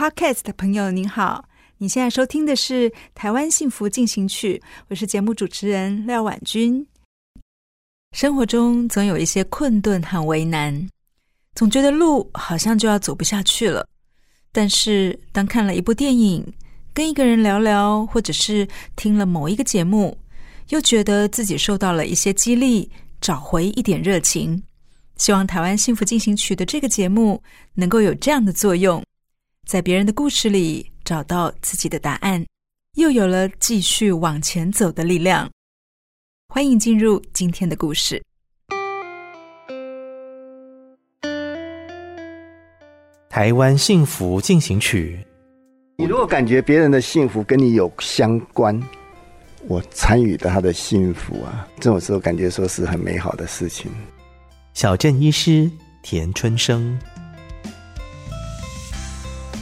[0.00, 1.44] Podcast 的朋友您好，
[1.76, 4.56] 你现在收听的是《台湾幸福进行曲》，
[4.88, 6.86] 我是节目主持人廖婉君。
[8.12, 10.88] 生活中总有一些困顿和为难，
[11.54, 13.86] 总觉得路好像就要走不下去了。
[14.52, 16.50] 但是当看了一部电影，
[16.94, 20.16] 跟一个人聊聊，或者是听了某一个节目，
[20.70, 24.62] 又觉得自己受到了一些激励，找回一点热情。
[25.16, 27.42] 希望《台湾幸福进行曲》的这个节目
[27.74, 29.04] 能够有这样的作用。
[29.70, 32.44] 在别人的故事里找到自己的答案，
[32.96, 35.48] 又有了继续往前走的力量。
[36.48, 38.20] 欢迎进入今天的故事。
[43.28, 45.24] 台湾幸福进行曲。
[45.98, 48.76] 你如果感觉别人的幸福跟你有相关，
[49.68, 53.88] 我参与的他的幸福啊，这种时候感觉说是很美好的事情。
[54.74, 55.70] 小镇医师
[56.02, 56.98] 田春生。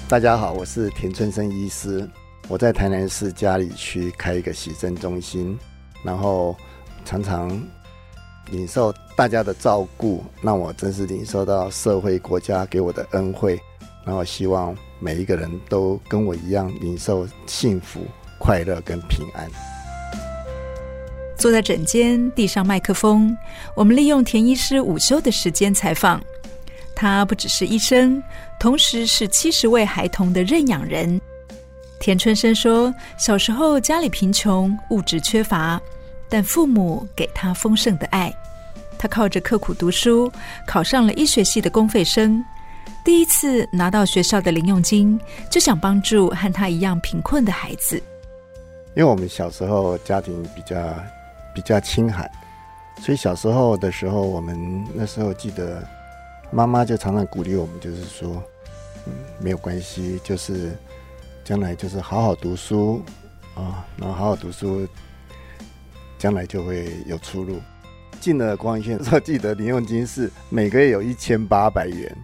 [0.08, 2.08] 大家好，我是田春生医师。
[2.48, 5.58] 我在台南市嘉里区开一个洗肾中心，
[6.02, 6.56] 然后
[7.04, 7.50] 常常
[8.50, 13.60] 领受大家的照顾，让我真是领受到社会国家给我的恩惠。
[14.06, 18.00] 然后希望每一个人都跟我一样领受幸福、
[18.38, 19.46] 快乐跟平安。
[21.36, 23.36] 坐在诊间，递上麦克风，
[23.76, 26.18] 我们利用田医师午休的时间采访。
[27.00, 28.20] 他不只是医生，
[28.58, 31.20] 同时是七十位孩童的认养人。
[32.00, 35.80] 田春生说，小时候家里贫穷，物质缺乏，
[36.28, 38.34] 但父母给他丰盛的爱。
[38.98, 40.28] 他靠着刻苦读书，
[40.66, 42.44] 考上了医学系的公费生。
[43.04, 45.16] 第一次拿到学校的零用金，
[45.48, 48.02] 就想帮助和他一样贫困的孩子。
[48.96, 50.76] 因为我们小时候家庭比较
[51.54, 52.28] 比较清寒，
[53.00, 55.80] 所以小时候的时候，我们那时候记得。
[56.50, 58.42] 妈妈就常常鼓励我们，就是说，
[59.06, 60.72] 嗯，没有关系，就是
[61.44, 63.02] 将来就是好好读书
[63.54, 64.88] 啊，然后好好读书，
[66.18, 67.60] 将来就会有出路。
[68.18, 72.16] 进了光医院之后，记得零用金是每个月有一千八百元。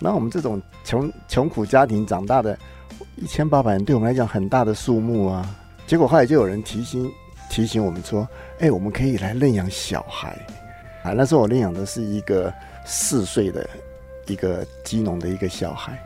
[0.00, 2.58] 那我们这种穷穷苦家庭长大的，
[3.16, 5.54] 一千八百元对我们来讲很大的数目啊。
[5.86, 7.12] 结果后来就有人提醒
[7.50, 8.26] 提醒我们说，
[8.60, 10.30] 哎，我们可以来认养小孩
[11.02, 11.12] 啊。
[11.12, 12.50] 那时候我认养的是一个。
[12.90, 13.68] 四岁的
[14.26, 16.02] 一个基隆的一个小孩，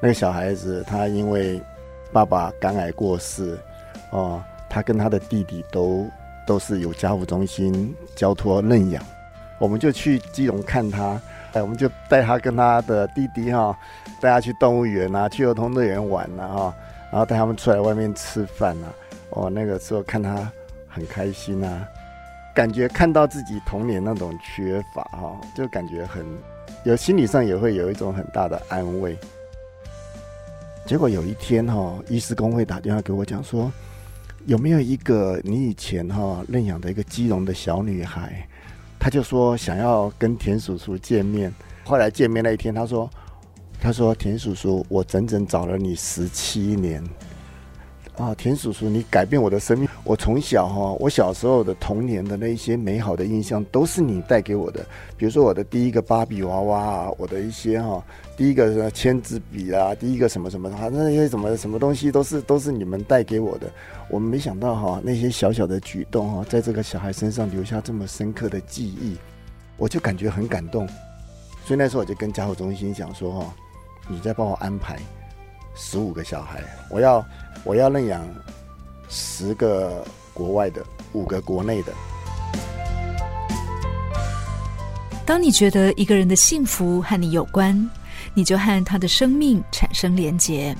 [0.00, 1.60] 那个小孩子他因为
[2.10, 3.58] 爸爸肝癌过世，
[4.08, 6.08] 哦，他跟他的弟弟都
[6.46, 9.04] 都是有家扶中心交托认养，
[9.58, 11.20] 我们就去基隆看他，
[11.52, 13.78] 哎，我们就带他跟他的弟弟哈，
[14.18, 16.74] 带他去动物园啊，去儿童乐园玩啊，哈，
[17.10, 18.88] 然后带他们出来外面吃饭啊，
[19.28, 20.50] 哦，那个时候看他
[20.88, 21.86] 很开心啊。
[22.54, 26.24] 感觉看到自己童年那种缺乏哈，就感觉很
[26.84, 29.18] 有心理上也会有一种很大的安慰。
[30.86, 33.72] 结果有一天哈，医师公会打电话给我讲说，
[34.46, 38.46] 有没有一个你以前哈认养的一个基隆的小女孩，
[39.00, 41.52] 她就说想要跟田叔叔见面。
[41.84, 43.10] 后来见面那一天，她说，
[43.80, 47.02] 她说田叔叔，我整整找了你十七年。
[48.16, 49.88] 啊，田叔叔，你改变我的生命。
[50.04, 54.86] 我从小哈，我小时候的童年的那一些美好的印象，都是你带给我的。
[55.16, 58.00] 比如说我的第一个芭比娃娃啊，我的一些哈，
[58.36, 63.68] 第一个签字笔啊，第一个什么什么，反正那些什么什么东西，都是都是你们带给我的。
[64.08, 69.16] 我们没想到哈，那些小小的举动哈，在这个小孩身上留下这么深刻的记忆，
[69.76, 70.86] 我就感觉很感动。
[71.64, 73.54] 所以那时候我就跟家扶中心讲说哈，
[74.06, 74.98] 你再帮我安排
[75.74, 77.24] 十五个小孩，我要。
[77.66, 78.22] 我要认养
[79.08, 80.84] 十个国外的，
[81.14, 81.94] 五个国内的。
[85.24, 87.88] 当你觉得一个人的幸福和你有关，
[88.34, 90.76] 你就和他的生命产生连结。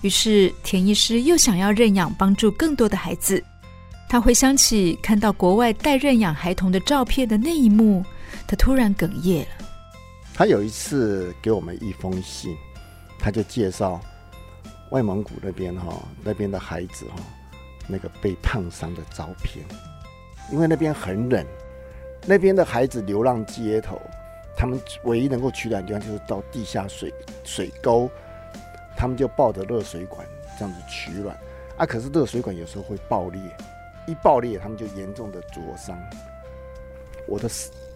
[0.00, 3.40] 于是田医师又想要认养，帮助更多的孩子。
[4.08, 8.04] 他回想起看到国外待认养孩童的照片的那一幕，
[8.48, 9.66] 他突然哽咽了。
[10.34, 12.56] 他有一次给我们一封信，
[13.22, 14.00] 他就介绍
[14.90, 17.22] 外蒙古那边哈，那边的孩子哈，
[17.86, 19.64] 那个被烫伤的照片。
[20.50, 21.46] 因为那边很冷，
[22.26, 23.98] 那边的孩子流浪街头，
[24.56, 27.14] 他们唯一能够取暖的地方就是到地下水
[27.44, 28.10] 水沟，
[28.96, 30.26] 他们就抱着热水管
[30.58, 31.38] 这样子取暖。
[31.76, 33.40] 啊，可是热水管有时候会爆裂。
[34.06, 35.96] 一爆裂，他们就严重的灼伤。
[37.28, 37.48] 我的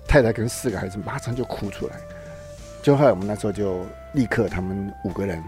[0.06, 1.96] 太太跟四个孩子马上就哭出来。
[2.86, 5.42] 就后来我们那时候就立刻，他们五个人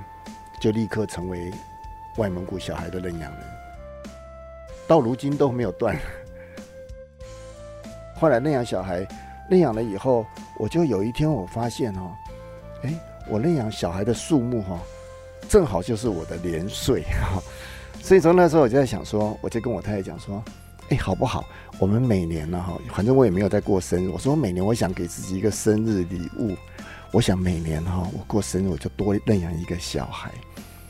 [0.60, 1.52] 就立刻成为
[2.16, 3.40] 外蒙古小孩的认养人，
[4.88, 5.96] 到如今都没有断。
[8.18, 9.06] 后来认养小孩，
[9.48, 10.26] 认养了以后，
[10.58, 12.10] 我就有一天我发现哦，
[12.82, 12.92] 哎，
[13.28, 14.76] 我认养小孩的数目哈，
[15.48, 17.40] 正好就是我的年岁哈。
[18.02, 20.42] 所以从那时候我就在想说，我就跟我太太讲说，
[20.88, 21.44] 哎，好不好？
[21.78, 24.08] 我们每年呢，哈，反正我也没有在过生日。
[24.08, 26.56] 我说每年我想给自己一个生日礼物，
[27.12, 30.30] 我想每年哈，我过生日我就多认养一个小孩。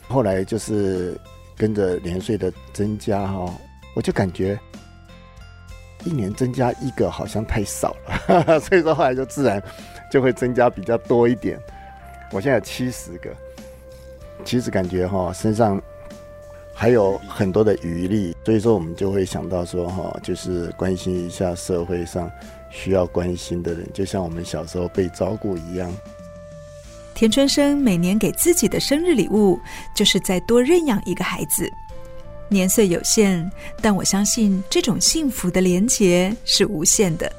[0.07, 1.19] 后来就是
[1.55, 3.53] 跟着年岁的增加哈，
[3.95, 4.59] 我就感觉
[6.03, 7.95] 一年增加一个好像太少
[8.27, 9.61] 了， 所以说后来就自然
[10.11, 11.59] 就会增加比较多一点。
[12.31, 13.29] 我现在有七十个，
[14.43, 15.81] 其实感觉哈身上。
[16.79, 22.31] 还有很多的余力，所以说我们就会想到说，哈，就是关心一下社会上
[22.69, 25.93] 需要关心的人，就像我们小时候被照顾一样。
[27.13, 29.59] 田春生每年给自己的生日礼物，
[29.93, 31.69] 就是再多认养一个孩子。
[32.47, 37.29] 年岁有限，但我相信这种幸福的连结是无限的。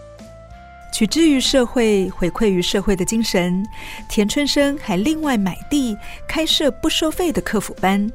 [0.93, 3.67] 取之于社会，回馈于社会的精神，
[4.07, 5.97] 田春生还另外买地
[6.29, 8.07] 开设不收费的课辅班。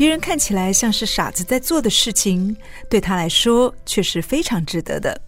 [0.00, 2.56] 别人看起来像是傻子在做的事情，
[2.88, 5.20] 对他来说却是非常值得的，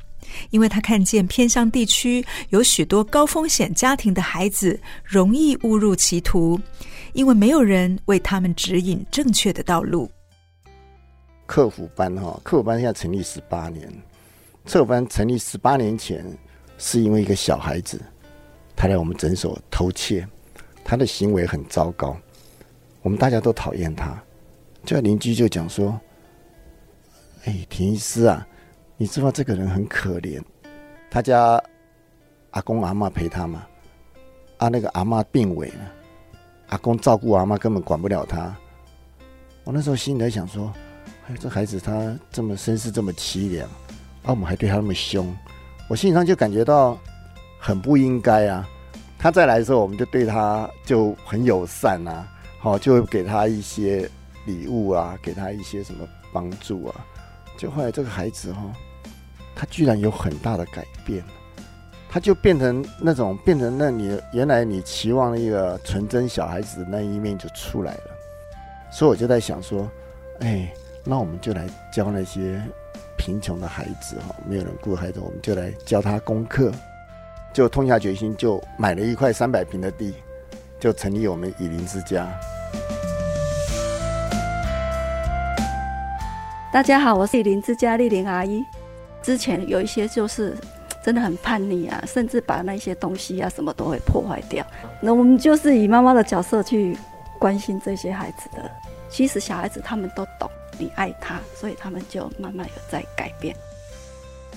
[0.48, 6.58] 因为他看见偏乡地区有许多高风险家庭的孩子容易误入歧途，
[7.12, 10.10] 因为没有人为他们指引正确的道路。
[11.44, 13.86] 客服班哈，客服班现在成立十八年，
[14.64, 16.24] 客服班成立十八年前
[16.78, 18.00] 是因为一个小孩子，
[18.74, 20.26] 他来我们诊所偷窃，
[20.82, 22.16] 他的行为很糟糕，
[23.02, 24.18] 我们大家都讨厌他。
[24.84, 25.98] 就邻居就讲说
[27.46, 28.46] ：“哎，田医师啊，
[28.96, 30.42] 你知道这个人很可怜，
[31.08, 31.62] 他家
[32.50, 33.64] 阿公阿嬷陪他嘛，
[34.58, 35.92] 啊那个阿嬷病危了，
[36.70, 38.54] 阿公照顾阿嬷根本管不了他。
[39.62, 40.72] 我那时候心里在想说，
[41.28, 43.68] 哎，这孩子他这么身世这么凄凉，
[44.24, 45.32] 啊我们还对他那么凶，
[45.88, 46.98] 我心里上就感觉到
[47.58, 48.68] 很不应该啊。
[49.16, 54.10] 他再来的时候，我们就对他就很友善啊，好，就给他一些。”
[54.46, 56.94] 礼物啊，给他一些什么帮助啊？
[57.58, 58.62] 就后来这个孩子哈，
[59.54, 61.22] 他居然有很大的改变，
[62.08, 68.10] 他就变成那种变成那你原来你期望的一个纯真小孩子的那一面就出来了。
[68.90, 69.88] 所以我就在想说，
[70.40, 70.72] 哎，
[71.04, 72.60] 那我们就来教那些
[73.16, 76.72] 贫穷的孩子哈，没有人顾孩子，我们就来教他功课，
[77.52, 80.14] 就痛下决心，就买了一块三百平的地，
[80.80, 82.28] 就成立我们以林之家。
[86.72, 88.64] 大家好，我是以邻之家丽玲阿姨。
[89.22, 90.56] 之前有一些就是
[91.04, 94.66] 真的很叛逆啊，甚至把那些东西啊什么都会破坏掉。
[94.98, 96.96] 那我们就是以妈妈的角色去
[97.38, 98.70] 关心这些孩子的。
[99.10, 103.54] 其实小孩子他们都懂你爱他，所以他们就慢慢有在改变。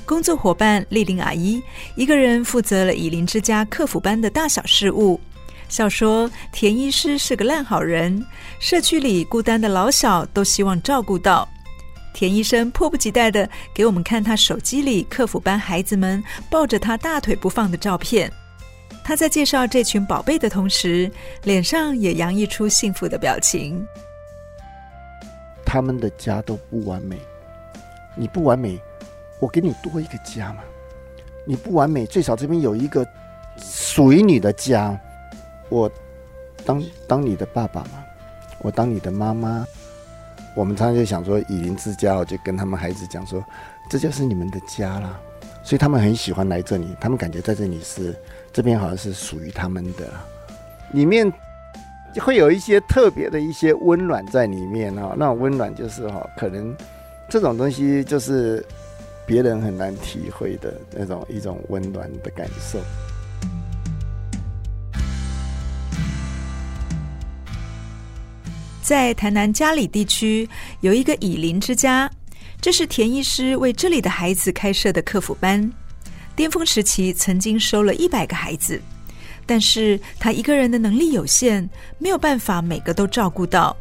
[0.06, 1.62] 工作伙伴丽玲阿姨
[1.96, 5.20] 一个人负责了以林之家客服班的大小事务。
[5.68, 8.26] 笑说田医师是个烂好人，
[8.58, 11.46] 社区里孤单的老小都希望照顾到。
[12.16, 18.32] 田医生迫不及待的给我们看他手机里客服班孩子们抱着他大腿不放的照片。
[19.04, 21.12] 他在介绍这群宝贝的同时，
[21.44, 23.86] 脸上也洋溢出幸福的表情。
[25.66, 27.18] 他们的家都不完美，
[28.16, 28.80] 你不完美，
[29.42, 30.64] 我给你多一个家嘛。
[31.44, 33.06] 你不完美，最少这边有一个
[33.58, 34.98] 属于你的家。
[35.68, 35.92] 我
[36.66, 38.06] 当当你的爸爸嘛，
[38.60, 39.68] 我当你的妈妈。
[40.56, 43.44] 我们常常就想说，以邻之家，我就跟他们孩子讲说，
[43.90, 45.20] 这就是你们的家啦。
[45.64, 48.16] 所以他们很喜欢来这里，他们感觉在这里是
[48.54, 50.08] 这边好像是属于他们的，
[50.92, 51.32] 里面
[52.22, 55.14] 会有一些特别的一些温暖在里面哈。
[55.18, 56.76] 那种温暖就是哈，可能
[57.28, 58.64] 这种东西就是
[59.26, 62.80] 别人很难体会的那种一种温暖的感受。
[68.86, 70.48] 在台南嘉里地区
[70.82, 72.08] 有一个以琳之家，
[72.62, 75.74] 这是田医师为这里的孩子开设的课辅班。
[76.36, 78.80] 巅峰时期曾经收了一百个孩子，
[79.44, 83.76] 但是他一个人的能力有限，没有办法每个都照顾到。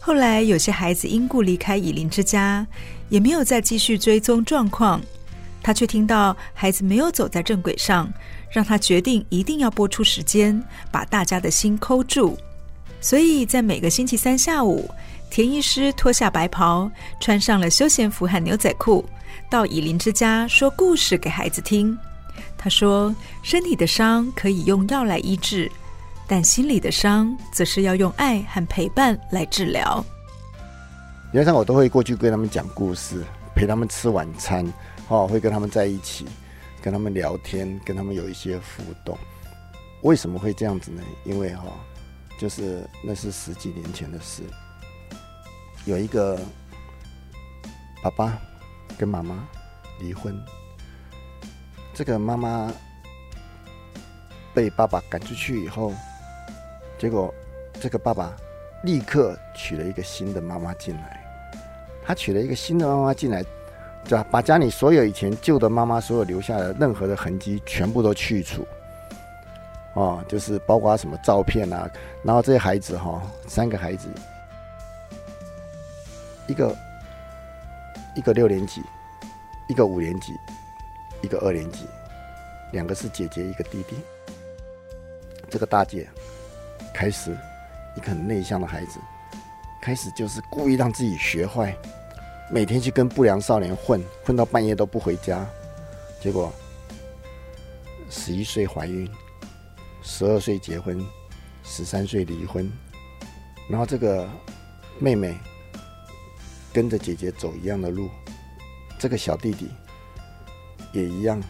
[0.00, 2.64] 后来有些孩子因故离开以琳之家，
[3.08, 5.00] 也没有再继续追踪状况。
[5.64, 8.08] 他却听到孩子没有走在正轨上，
[8.52, 12.38] 让他决定一定要拨出时间，把大家的心扣住。
[13.00, 14.88] 所以在每个星期三下午，
[15.30, 19.04] 田医师脱下白袍，穿上了休闲服和牛仔裤，
[19.48, 21.96] 到以琳之家说故事给孩子听。
[22.58, 25.70] 他说：“身体的伤可以用药来医治，
[26.26, 30.04] 但心里的伤则是要用爱和陪伴来治疗。”
[31.32, 34.70] 原上我都会过去跟他们讲故事，陪他们吃晚餐，
[35.08, 36.26] 哦，会跟他们在一起，
[36.82, 39.16] 跟他们聊天，跟他们有一些互动。
[40.02, 41.02] 为什么会这样子呢？
[41.24, 41.64] 因为哈。
[42.40, 44.42] 就是那是十几年前的事，
[45.84, 46.40] 有一个
[48.02, 48.38] 爸爸
[48.96, 49.46] 跟妈妈
[50.00, 50.34] 离婚，
[51.92, 52.72] 这个妈妈
[54.54, 55.92] 被爸爸赶出去以后，
[56.98, 57.30] 结果
[57.78, 58.34] 这个爸爸
[58.84, 61.22] 立刻娶了一个新的妈妈进来，
[62.06, 63.44] 他娶了一个新的妈妈进来，
[64.04, 64.26] 对吧？
[64.30, 68.66] 把家里所有以前旧的妈妈所有留下的任何的痕迹全部都去除。
[69.94, 71.90] 哦，就是包括什么照片啊，
[72.22, 74.08] 然后这些孩子哈、哦，三个孩子，
[76.46, 76.76] 一个
[78.14, 78.82] 一个六年级，
[79.68, 80.32] 一个五年级，
[81.22, 81.86] 一个二年级，
[82.70, 83.96] 两个是姐姐，一个弟弟。
[85.50, 86.08] 这个大姐
[86.94, 87.36] 开始
[87.96, 89.00] 一个很内向的孩子，
[89.82, 91.76] 开始就是故意让自己学坏，
[92.48, 95.44] 每天去跟不良少年混，混到半夜都不回家，
[96.20, 96.52] 结果
[98.08, 99.10] 十一岁怀孕。
[100.02, 101.04] 十二岁结婚，
[101.62, 102.70] 十三岁离婚，
[103.68, 104.28] 然后这个
[104.98, 105.36] 妹妹
[106.72, 108.08] 跟着姐姐走一样的路，
[108.98, 109.68] 这个小弟弟
[110.92, 111.40] 也一样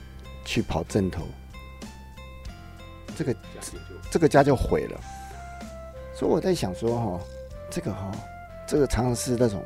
[0.45, 1.23] 去跑正头，
[3.17, 3.37] 这个
[4.11, 5.01] 这个家就毁了。
[6.15, 7.21] 所以我在想说，哈，
[7.71, 8.11] 这个哈，
[8.67, 9.65] 这个常常是那种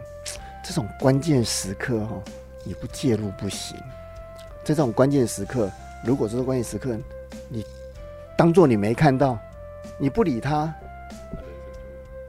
[0.63, 2.23] 这种关键时刻，哈，
[2.65, 3.77] 你不介入不行。
[4.63, 5.71] 在这种关键时刻，
[6.05, 6.99] 如果说关键时刻，
[7.49, 7.65] 你。
[8.37, 9.39] 当做你没看到，
[9.97, 10.73] 你不理他，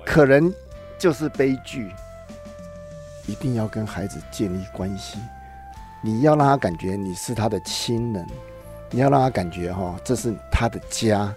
[0.06, 0.54] 可能
[0.98, 1.92] 就是悲剧。
[3.28, 5.18] 一定要跟孩子建立关系，
[6.00, 8.24] 你要让他感觉你是他的亲人，
[8.92, 11.34] 你要让他感觉哈，这是他的家，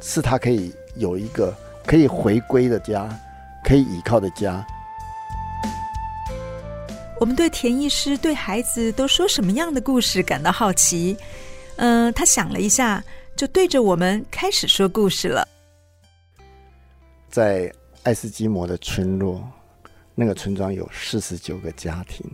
[0.00, 3.06] 是他可以有一个可以回归的家，
[3.62, 4.66] 可以依靠的家。
[7.20, 11.18] 我们对田医师对孩子都说什么样的故事感到好奇。
[11.76, 13.04] 嗯、他想了一下。
[13.36, 15.46] 就对着我们开始说故事了。
[17.28, 17.72] 在
[18.02, 19.42] 爱斯基摩的村落，
[20.14, 22.24] 那个村庄有四十九个家庭，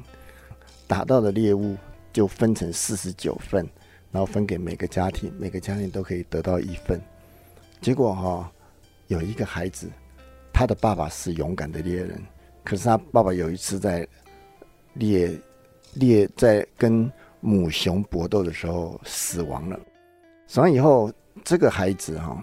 [0.87, 1.77] 打到的猎物
[2.13, 3.67] 就分成四十九份，
[4.11, 7.01] 然后分给每个家庭，每个家庭都可以得到一份。
[7.81, 8.53] 结果哈、
[9.07, 9.89] 有一个孩子，
[10.53, 12.21] 他的爸爸是勇敢的猎人，
[12.65, 14.07] 可是他爸爸有一次在
[14.95, 15.31] 猎
[15.95, 19.79] 猎在跟母熊搏斗的时候死亡了。
[20.51, 21.13] 死完以后，
[21.45, 22.43] 这个孩子哈，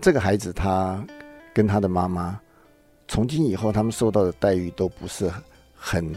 [0.00, 1.02] 这个孩子他
[1.54, 2.38] 跟他的妈妈，
[3.06, 5.32] 从今以后他们受到的待遇都不是
[5.72, 6.12] 很，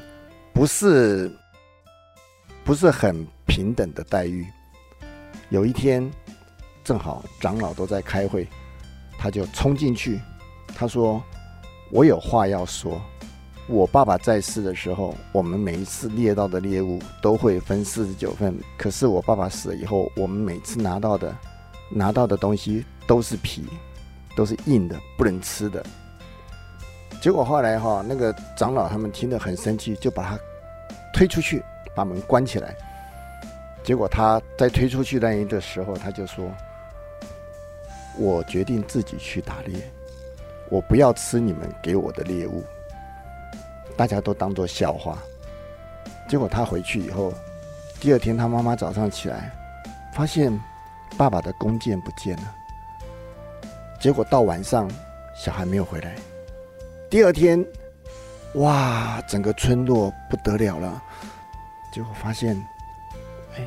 [0.52, 1.32] 不是，
[2.64, 4.44] 不是很平等的待遇。
[5.50, 6.12] 有一天，
[6.84, 8.48] 正好长老都在开会，
[9.20, 10.20] 他就冲进去，
[10.76, 11.22] 他说
[11.94, 13.00] ：“我有话要说。”
[13.68, 18.56] 我爸爸在世的时候，我们每一次猎到的猎物都会分四十九份。
[18.78, 21.36] 可是我爸爸死了以后，我们每次拿到的
[21.90, 23.66] 拿到的东西都是皮，
[24.36, 25.84] 都是硬的，不能吃的。
[27.20, 30.40] 结果后来哈，那个长老他们听得很生气，就把他
[31.12, 31.64] 推出去，
[31.96, 32.76] 把门关起来。
[33.84, 36.46] 结果他在推出去那一的时候，他就说
[38.20, 39.92] ：“我决定自己去打猎，
[40.70, 42.64] 我不要吃你们给我的猎物。”
[43.98, 45.18] 大家都当作笑话，
[46.28, 47.34] 结果他回去以后，
[48.00, 49.52] 第二天他妈妈早上起来，
[50.14, 50.52] 发现
[51.18, 52.56] 爸爸的弓箭不见了。
[54.00, 54.90] 结果到晚上，
[55.36, 56.16] 小孩没有回来。
[57.10, 57.66] 第二天，
[58.56, 61.02] 哇，整个村落不得了了。
[61.94, 62.56] 结果发现，
[63.56, 63.62] 哎，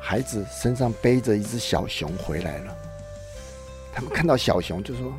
[0.00, 2.74] 孩子身上背着一只小熊回来了。
[3.94, 5.12] 他们看到小熊就说，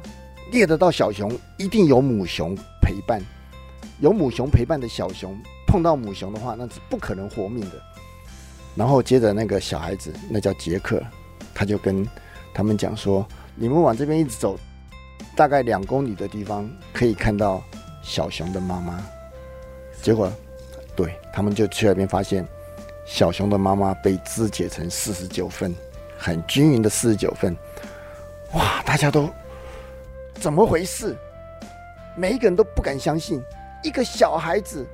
[0.51, 3.21] 猎得到小熊，一定有母熊陪伴。
[4.03, 5.33] 有母熊陪伴的小熊
[5.65, 7.81] 碰到母熊的话，那是不可能活命的。
[8.75, 11.01] 然后接着那个小孩子，那叫杰克，
[11.55, 12.05] 他就跟
[12.53, 14.59] 他们讲说：“你们往这边一直走，
[15.37, 17.63] 大概两公里的地方可以看到
[18.01, 19.01] 小熊的妈妈。
[20.01, 20.29] 结果，
[20.97, 22.45] 对他们就去那边发现，
[23.05, 25.73] 小熊的妈妈被肢解成四十九份，
[26.17, 27.55] 很均匀的四十九份。
[28.51, 28.83] 哇！
[28.85, 29.29] 大家都
[30.33, 31.15] 怎么回事？
[32.17, 33.41] 每一个人都不敢相信，
[33.83, 34.87] 一个小孩子，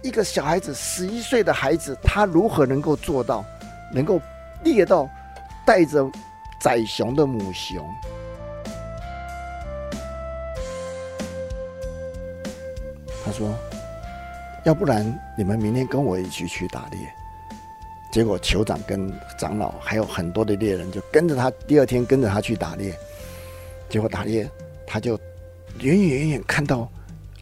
[0.00, 3.44] 一个小孩子，十一岁的孩子，他如何能够做到，
[3.92, 4.18] 能够
[4.62, 5.08] 猎到
[5.66, 6.10] 带着
[6.58, 7.86] 仔熊的母熊？
[13.22, 13.54] 他说
[14.64, 16.98] ：“要不然你们明天跟我一起去打猎。”
[18.10, 22.94] 结果酋长跟长老还有很多的猎人就跟着他，第二天跟着他去打猎。
[23.90, 24.48] 结果打猎，
[24.86, 25.18] 他就
[25.80, 26.88] 远远远远看到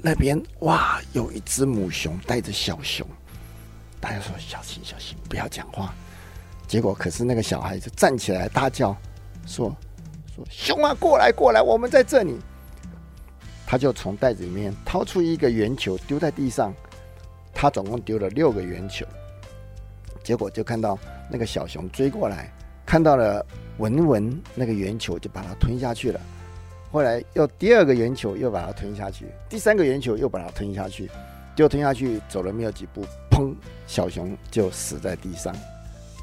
[0.05, 3.07] 那边，哇，有一只母熊带着小熊。
[4.01, 5.95] 大家说小心小心，不要讲话。
[6.67, 8.97] 结果可是那个小孩就站起来大叫，
[9.47, 9.73] 说
[10.35, 12.37] 说熊啊，过来过来，我们在这里。
[13.65, 16.75] 他就从袋子里面掏出一个圆球丢在地上，
[17.55, 19.07] 他总共丢了六个圆球。
[20.25, 20.99] 结果就看到
[21.31, 22.53] 那个小熊追过来，
[22.85, 23.47] 看到了
[23.79, 26.21] 闻闻那个圆球，就把它吞下去了。
[26.93, 31.11] 后来又第二个圆球又把它吞下去，第三个圆球又把它吞下去，
[31.57, 33.55] 就吞下去走了没有几步，砰！
[33.87, 35.53] 小熊就死在地上。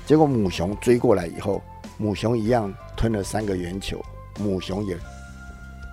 [0.05, 1.61] 结果母熊追过来以后，
[1.97, 3.99] 母熊一样吞了三个圆球，
[4.39, 4.95] 母熊也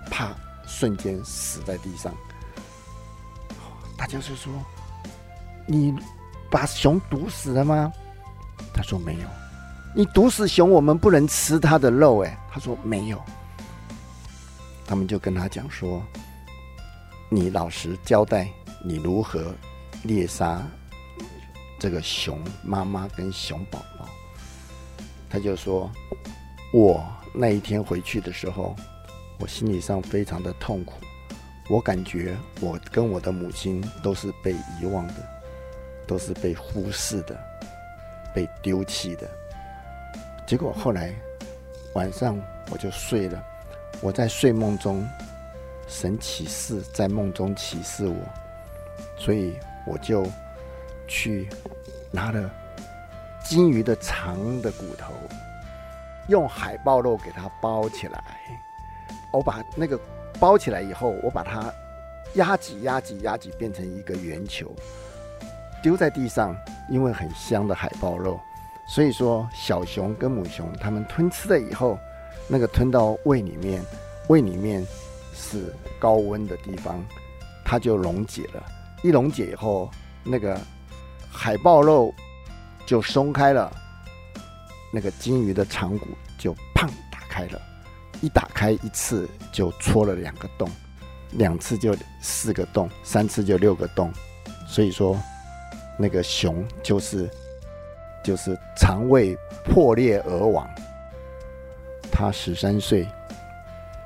[0.09, 2.13] 啪瞬间死在地上。
[3.97, 4.53] 大家就说
[5.65, 5.93] 你。
[6.49, 7.91] 把熊毒死了吗？
[8.73, 9.27] 他说没有。
[9.93, 12.23] 你毒死熊，我们不能吃它的肉。
[12.23, 13.21] 哎，他说没有。
[14.87, 16.01] 他们就跟他讲说
[17.29, 18.49] ：“你老实交代，
[18.83, 19.53] 你如何
[20.03, 20.65] 猎杀
[21.77, 24.07] 这个熊妈妈跟熊宝宝？”
[25.29, 25.91] 他就说
[26.73, 28.75] ：“我那一天回去的时候，
[29.39, 30.93] 我心理上非常的痛苦，
[31.69, 35.15] 我感觉我跟我的母亲都是被遗忘的。”
[36.07, 37.37] 都是被忽视的，
[38.33, 39.29] 被丢弃的。
[40.47, 41.13] 结果后来
[41.95, 43.43] 晚上我就睡了，
[44.01, 45.07] 我在睡梦中，
[45.87, 48.15] 神启示在梦中启示我，
[49.17, 50.25] 所以我就
[51.07, 51.49] 去
[52.11, 52.49] 拿了
[53.43, 55.13] 金鱼的长的骨头，
[56.27, 58.23] 用海豹肉给它包起来。
[59.33, 59.99] 我把那个
[60.39, 61.73] 包起来以后，我把它
[62.35, 64.71] 压挤、压挤、压挤，变成一个圆球。
[65.81, 66.55] 丢在地上，
[66.89, 68.39] 因为很香的海豹肉，
[68.87, 71.99] 所以说小熊跟母熊它们吞吃了以后，
[72.47, 73.83] 那个吞到胃里面，
[74.27, 74.85] 胃里面
[75.33, 77.03] 是高温的地方，
[77.65, 78.63] 它就溶解了。
[79.03, 79.89] 一溶解以后，
[80.23, 80.59] 那个
[81.31, 82.13] 海豹肉
[82.85, 83.71] 就松开了，
[84.91, 86.07] 那个金鱼的长骨
[86.37, 87.61] 就砰打开了，
[88.21, 90.69] 一打开一次就戳了两个洞，
[91.31, 94.11] 两次就四个洞，三次就六个洞，
[94.67, 95.17] 所以说。
[95.99, 97.27] 那个熊就是
[98.23, 100.69] 就是肠胃破裂而亡。
[102.17, 103.07] 他十三岁，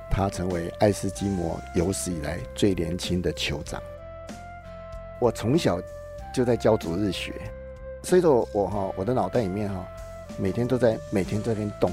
[0.10, 3.82] 他成为爱斯基摩有史以来最年轻的酋长。
[5.17, 5.80] 我从小
[6.34, 7.34] 就在教主日学，
[8.04, 9.88] 所以说我哈我的脑袋里面哈
[10.38, 11.89] 每天都在每天在动，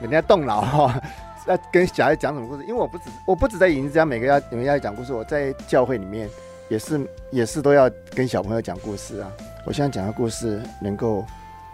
[0.00, 1.02] 每天在动脑哈，
[1.46, 2.62] 在跟小孩讲什么故事？
[2.62, 6.30] 因为我不止我不止在影子家每个要你们要讲故事，我在教会里面。
[6.70, 9.30] 也是也是都要跟小朋友讲故事啊！
[9.66, 11.22] 我希望讲的故事能够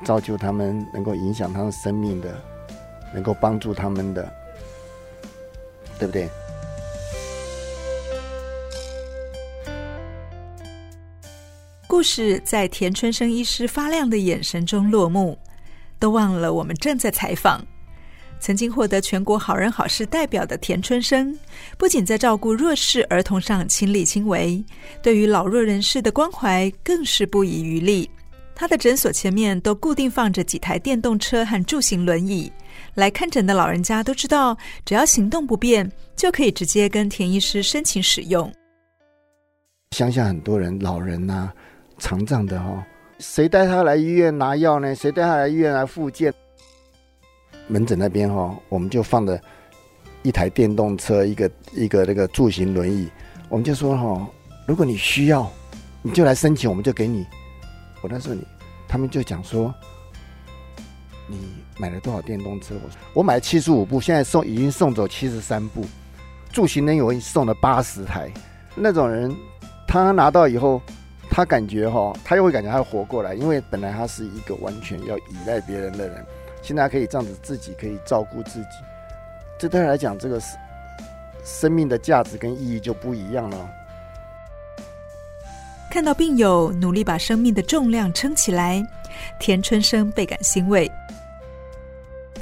[0.04, 2.34] 造就他们，能够影响他们生命的，
[3.12, 4.32] 能够帮助他们的，
[5.98, 6.28] 对不对？
[11.86, 15.36] 故事在田春生医师发亮的眼神中落幕，
[15.98, 17.64] 都忘了我们正在采访。
[18.40, 21.36] 曾经获得全国好人好事代表的田春生，
[21.76, 24.62] 不仅在照顾弱势儿童上亲力亲为，
[25.02, 28.08] 对于老弱人士的关怀更是不遗余力。
[28.54, 32.52] 他的诊所前面都固定放着几台电动车和助行轮椅，
[32.94, 38.52] 来看诊的老人家都知道，只要行动不便，就可以直接跟田医师申请使用。
[39.92, 41.54] 乡下很多人老人呐、啊，
[41.98, 42.82] 残障的哈、哦，
[43.18, 44.94] 谁带他来医院拿药呢？
[44.94, 46.32] 谁带他来医院来复健？
[47.66, 49.38] 门诊那边哈，我们就放了
[50.22, 53.08] 一台电动车，一个一个那个助行轮椅。
[53.48, 54.28] 我们就说哈，
[54.66, 55.50] 如果你需要，
[56.02, 57.26] 你就来申请，我们就给你。
[58.02, 58.42] 我那时候你，
[58.86, 59.74] 他们就讲说，
[61.26, 61.36] 你
[61.78, 62.74] 买了多少电动车？
[62.74, 65.84] 我说我买了七十五部，现在送已经送走七十三部，
[66.52, 68.30] 助行轮椅我已经送了八十台。
[68.74, 69.34] 那种人，
[69.86, 70.82] 他拿到以后，
[71.30, 76.26] 他感觉哈，他又会感觉他活过来，因为本来他是一个完全要依赖别人的人。
[76.60, 78.68] 现在可以这样子，自己可以照顾自己，
[79.58, 80.56] 这对他来讲，这个是
[81.44, 83.70] 生命的价值跟意义就不一样了。
[85.90, 88.84] 看到病友努力把生命的重量撑起来，
[89.40, 90.90] 田春生倍感欣慰。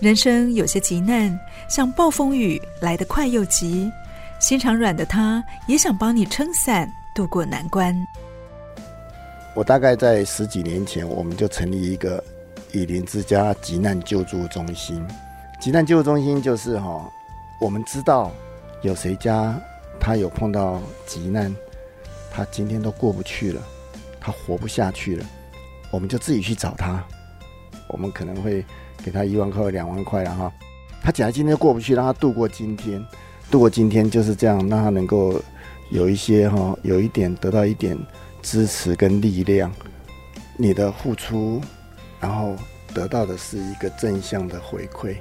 [0.01, 3.91] 人生有些急难，像暴风雨来得快又急，
[4.39, 7.97] 心肠软的他也想帮你撑伞渡过难关。
[9.55, 12.23] 我大概在十几年前，我们就成立一个
[12.73, 15.03] 以林之家急难救助中心。
[15.59, 17.11] 急难救助中心就是哈，
[17.59, 18.31] 我们知道
[18.83, 19.59] 有谁家
[19.99, 21.55] 他有碰到急难，
[22.31, 23.63] 他今天都过不去了，
[24.21, 25.25] 他活不下去了，
[25.91, 27.03] 我们就自己去找他。
[27.89, 28.63] 我们可能会
[29.07, 30.53] 给他一万块、两万块，了哈
[31.01, 33.01] 他假如今天过不去，让他度过今天，
[33.49, 35.41] 度过今天就是这样，让他能够
[35.91, 37.97] 有一些哈，有一点得到一点。
[38.43, 39.73] 支持跟力量，
[40.57, 41.61] 你的付出，
[42.21, 42.55] 然后
[42.95, 45.17] 得到的是一个正向的回馈，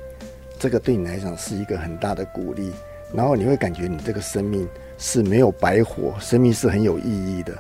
[0.60, 2.72] 这个对你来讲是一个很大的鼓励，
[3.12, 4.68] 然后你会感觉你这个生命
[5.00, 7.04] 是没有白活，生命是很有意
[7.40, 7.58] 义的。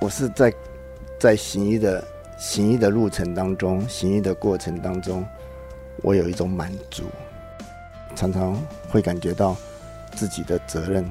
[0.00, 0.54] 我是在
[1.18, 2.04] 在行医的
[2.44, 5.24] 行医的路程当中，行医的过程当中，
[6.02, 7.04] 我有一种满足，
[8.16, 9.56] 常常会感觉到
[10.16, 11.08] 自己的责任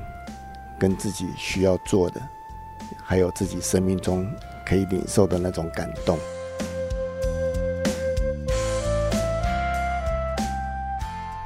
[0.77, 2.21] 跟自己需要做的。
[3.01, 4.29] 还有自己生命中
[4.65, 6.19] 可以领受的那种感动。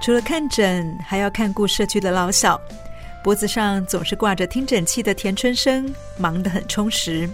[0.01, 2.59] 除了看诊，还要看顾社区的老小，
[3.23, 7.29] 脖子上总是挂着听诊器的田春生，忙得很充实，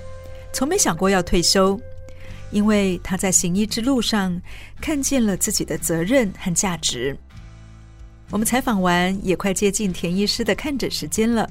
[0.51, 1.79] 从没想过要退休，
[2.51, 4.39] 因为他在行医之路上
[4.79, 7.17] 看见了自己的责任和价值。
[8.29, 11.49] 我们采访完，也快接近田医师的看诊时间了。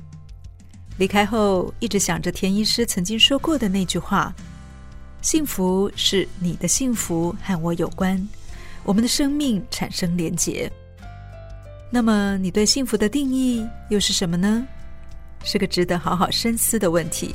[0.96, 4.34] 离开后，一直想着田医师曾经说过的那句话
[5.22, 8.28] ：“幸福是你的幸福和我有关，
[8.84, 10.70] 我们的生命产生连结。”
[11.90, 14.66] 那么，你对幸福的定义又是什么呢？
[15.42, 17.34] 是个值得好好深思的问题。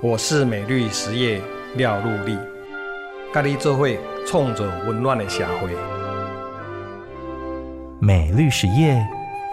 [0.00, 1.42] 我是美绿实业
[1.74, 2.38] 廖陆立，
[3.32, 5.76] 咖喱做会创造温暖的社会。
[7.98, 9.04] 美绿实业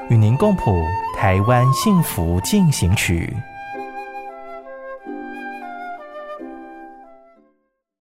[0.08, 0.72] 与您共谱
[1.18, 3.36] 台湾幸福进行曲。